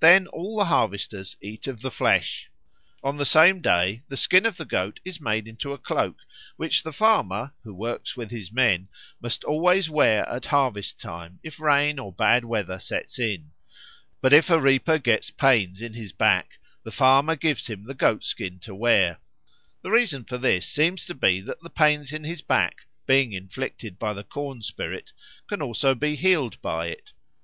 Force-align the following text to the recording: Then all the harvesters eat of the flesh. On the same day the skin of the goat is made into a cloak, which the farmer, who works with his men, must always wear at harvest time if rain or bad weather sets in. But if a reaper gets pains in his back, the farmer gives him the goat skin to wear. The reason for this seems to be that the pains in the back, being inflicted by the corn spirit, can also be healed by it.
Then 0.00 0.26
all 0.26 0.56
the 0.58 0.64
harvesters 0.64 1.36
eat 1.40 1.68
of 1.68 1.82
the 1.82 1.90
flesh. 1.92 2.50
On 3.04 3.16
the 3.16 3.24
same 3.24 3.60
day 3.60 4.02
the 4.08 4.16
skin 4.16 4.44
of 4.44 4.56
the 4.56 4.64
goat 4.64 4.98
is 5.04 5.20
made 5.20 5.46
into 5.46 5.72
a 5.72 5.78
cloak, 5.78 6.16
which 6.56 6.82
the 6.82 6.92
farmer, 6.92 7.54
who 7.62 7.72
works 7.72 8.16
with 8.16 8.32
his 8.32 8.50
men, 8.50 8.88
must 9.22 9.44
always 9.44 9.88
wear 9.88 10.28
at 10.28 10.46
harvest 10.46 10.98
time 10.98 11.38
if 11.44 11.60
rain 11.60 12.00
or 12.00 12.12
bad 12.12 12.44
weather 12.44 12.80
sets 12.80 13.20
in. 13.20 13.52
But 14.20 14.32
if 14.32 14.50
a 14.50 14.58
reaper 14.60 14.98
gets 14.98 15.30
pains 15.30 15.80
in 15.80 15.94
his 15.94 16.10
back, 16.10 16.58
the 16.82 16.90
farmer 16.90 17.36
gives 17.36 17.68
him 17.68 17.84
the 17.86 17.94
goat 17.94 18.24
skin 18.24 18.58
to 18.62 18.74
wear. 18.74 19.20
The 19.82 19.92
reason 19.92 20.24
for 20.24 20.38
this 20.38 20.66
seems 20.66 21.06
to 21.06 21.14
be 21.14 21.40
that 21.42 21.62
the 21.62 21.70
pains 21.70 22.12
in 22.12 22.22
the 22.22 22.42
back, 22.48 22.86
being 23.06 23.32
inflicted 23.32 23.96
by 23.96 24.12
the 24.12 24.24
corn 24.24 24.60
spirit, 24.60 25.12
can 25.46 25.62
also 25.62 25.94
be 25.94 26.16
healed 26.16 26.60
by 26.60 26.88
it. 26.88 27.12